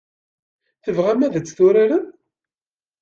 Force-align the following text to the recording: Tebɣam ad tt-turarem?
Tebɣam 0.83 1.21
ad 1.25 1.33
tt-turarem? 1.35 2.05